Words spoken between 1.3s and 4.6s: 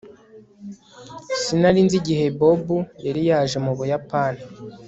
Sinari nzi igihe Bob yari yaje mu Buyapani